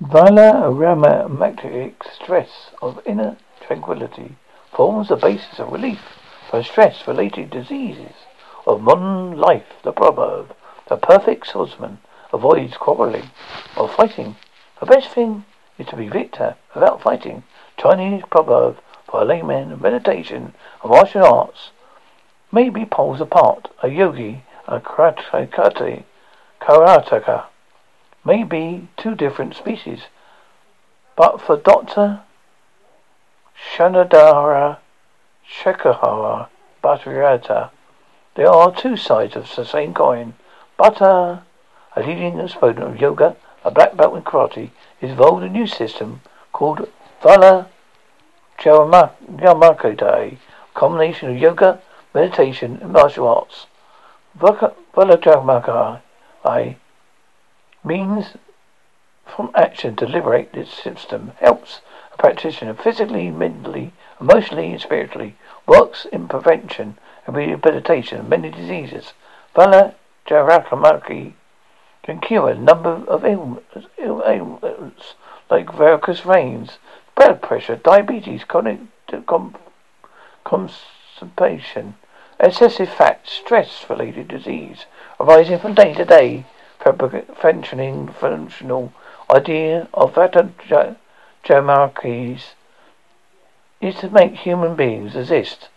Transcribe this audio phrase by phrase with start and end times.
[0.00, 4.36] Valoramatic stress of inner tranquility
[4.72, 8.14] forms the basis of relief for stress-related diseases
[8.64, 9.66] of modern life.
[9.82, 10.54] The proverb,
[10.86, 11.98] the perfect swordsman
[12.32, 13.30] avoids quarreling
[13.76, 14.36] or fighting.
[14.78, 15.44] The best thing
[15.78, 17.42] is to be victor without fighting.
[17.76, 18.78] Chinese proverb
[19.08, 21.72] for a layman, meditation and martial arts
[22.52, 23.68] may be poles apart.
[23.82, 26.04] A yogi, a karate,
[26.60, 27.46] karateka
[28.28, 30.02] may be two different species.
[31.16, 32.20] But for Dr.
[33.74, 34.78] Chandra
[35.50, 36.48] Shekhara
[36.84, 37.70] Bhattacharya,
[38.34, 40.34] there are two sides of the same coin.
[40.78, 41.40] Bhatta, uh,
[41.96, 44.70] a leading exponent of yoga, a black belt in karate,
[45.00, 46.20] is involved in a new system
[46.52, 46.86] called
[47.22, 47.68] Vala
[48.58, 50.38] Jamakai, a
[50.74, 51.80] combination of yoga,
[52.14, 53.66] meditation, and martial arts.
[54.34, 55.16] Vala
[57.88, 58.36] means
[59.26, 61.80] from action to liberate this system, helps
[62.12, 65.34] a practitioner physically, mentally, emotionally, and spiritually,
[65.66, 66.96] works in prevention
[67.26, 69.12] and rehabilitation of many diseases.
[69.54, 69.94] Vala
[70.26, 71.32] Jarakamaki
[72.02, 75.14] can cure a number of ailments
[75.50, 76.78] like varicose veins,
[77.14, 78.80] blood pressure, diabetes, chronic
[80.44, 81.94] constipation,
[82.40, 84.86] excessive fat, stress-related disease
[85.20, 86.44] arising from day to day
[86.92, 88.92] functioning functional
[89.30, 90.14] idea of
[91.44, 92.54] Jamarkis
[93.80, 95.68] is to make human beings exist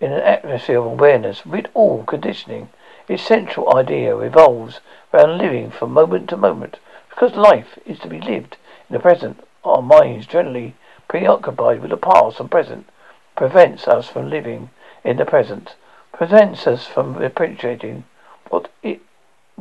[0.00, 2.68] in an atmosphere of awareness with all conditioning.
[3.08, 4.80] Its central idea revolves
[5.12, 6.78] around living from moment to moment.
[7.08, 8.56] Because life is to be lived
[8.88, 10.74] in the present, our minds generally
[11.08, 12.88] preoccupied with the past and present
[13.36, 14.70] prevents us from living
[15.04, 15.74] in the present,
[16.12, 18.04] prevents us from appreciating
[18.48, 19.00] what it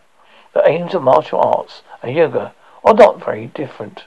[0.55, 4.05] the aims of martial arts and yoga are not very different.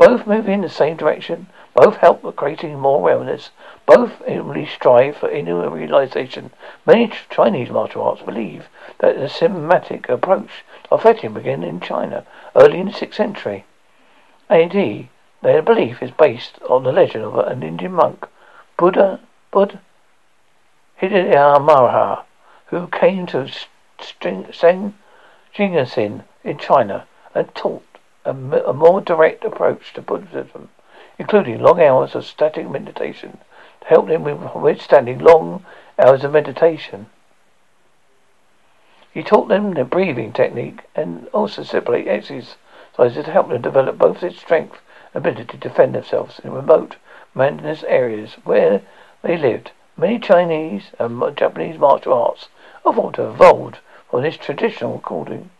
[0.00, 3.50] Both move in the same direction, both help with creating more wellness.
[3.84, 6.52] Both only strive for inner realization.
[6.86, 12.24] Many Chinese martial arts believe that the systematic approach of fighting began in China
[12.56, 13.66] early in the 6th century
[14.48, 15.08] AD.
[15.42, 18.26] Their belief is based on the legend of an Indian monk,
[18.78, 19.82] Buddha, Buddha
[21.02, 22.22] Hidayamara,
[22.68, 23.50] who came to
[24.00, 24.94] Seng
[25.54, 27.89] Jingasin in China and taught
[28.24, 30.68] a, a more direct approach to Buddhism
[31.20, 33.36] including long hours of static meditation
[33.82, 35.62] to help them with withstanding long
[35.98, 37.10] hours of meditation.
[39.12, 42.56] He taught them the breathing technique and also separate exercises
[42.96, 44.78] to help them develop both their strength
[45.12, 46.96] and ability to defend themselves in remote,
[47.34, 48.80] mountainous areas where
[49.20, 49.72] they lived.
[49.98, 52.48] Many Chinese and Japanese martial arts
[52.86, 53.78] have evolved
[54.10, 55.50] from this traditional according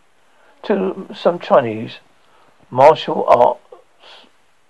[0.63, 1.99] to some Chinese
[2.71, 4.25] martial arts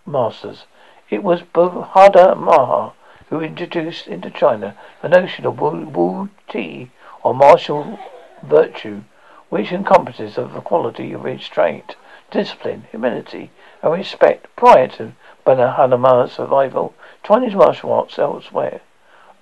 [0.08, 0.66] masters.
[1.12, 2.94] It was Buddha Maha
[3.30, 6.90] who introduced into China the notion of Wu, Wu Ti,
[7.22, 8.00] or martial
[8.42, 9.04] virtue,
[9.50, 11.96] which encompasses of the quality of restraint,
[12.32, 13.52] discipline, humility,
[13.84, 14.48] and respect.
[14.56, 15.14] Prior to
[15.46, 18.82] Buddha Hanumana's survival, Chinese martial arts elsewhere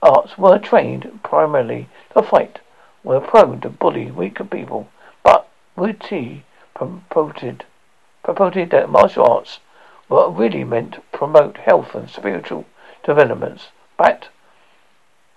[0.01, 2.59] arts were trained primarily to fight,
[3.03, 4.89] were prone to bully weaker people,
[5.23, 6.43] but Wu Ti
[6.73, 7.63] promoted,
[8.35, 9.59] promoted that martial arts
[10.07, 12.66] were really meant to promote health and spiritual
[13.03, 13.69] developments.
[13.97, 14.29] Bat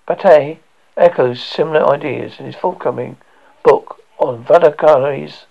[0.07, 0.59] Bate
[0.97, 3.17] echoes similar ideas in his forthcoming
[3.63, 5.47] book on Valakari's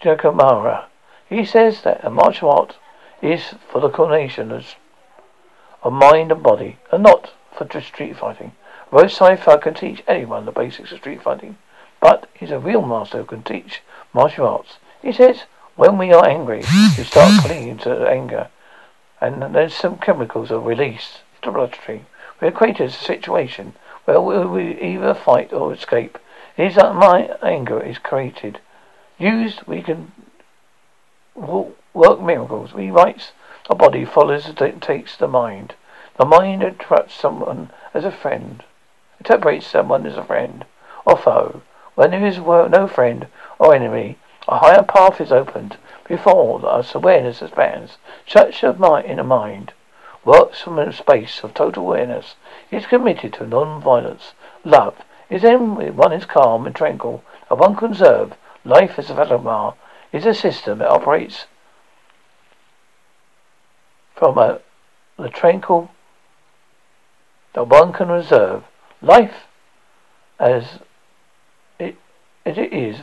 [0.00, 0.84] Jagamara.
[1.28, 2.76] He says that a martial art
[3.20, 4.74] is for the coordination of,
[5.90, 8.52] mind and body, and not for street fighting.
[8.90, 11.58] Roadside Thug can teach anyone the basics of street fighting,
[12.00, 13.82] but he's a real master who can teach
[14.12, 14.78] martial arts.
[15.02, 15.44] He says
[15.80, 18.48] when we are angry, we start clinging to anger,
[19.18, 22.04] and there's some chemicals are released to bloodstream.
[22.38, 23.72] We have created a situation
[24.04, 26.18] where we either fight or escape.
[26.58, 28.60] It is that my anger is created.
[29.16, 30.12] Used, we can
[31.34, 32.74] work miracles.
[32.74, 33.30] We Rewrites
[33.66, 34.52] the body, follows,
[34.82, 35.76] takes the mind.
[36.18, 38.62] The mind interprets someone as a friend.
[39.18, 40.66] Interprets someone as a friend
[41.06, 41.62] or foe.
[41.94, 43.28] When there is no friend
[43.58, 44.18] or enemy,
[44.50, 45.76] a higher path is opened
[46.08, 47.98] before us awareness expands.
[48.26, 49.72] Such mind in a mind
[50.24, 52.34] works from a space of total awareness.
[52.70, 54.34] It is committed to non-violence.
[54.64, 54.96] Love
[55.30, 57.22] is then one is calm and tranquil.
[57.48, 59.74] A one conserve life as a Valimar
[60.12, 61.46] is a system that operates
[64.16, 64.60] from a
[65.16, 65.92] the tranquil
[67.52, 68.64] that one can reserve
[69.00, 69.46] life
[70.40, 70.80] as
[71.78, 71.96] it,
[72.44, 72.98] it is.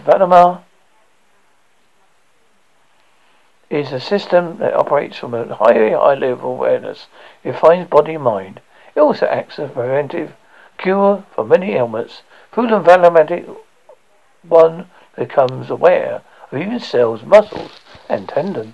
[3.78, 7.06] Valimar is a system that operates from a high, high level of awareness.
[7.44, 8.60] It finds body and mind.
[8.96, 10.34] It also acts as a preventive
[10.80, 12.24] cure for many ailments.
[12.52, 13.56] Food and Valamatic
[14.42, 17.80] one becomes aware of even cells, muscles,
[18.10, 18.74] and tendon.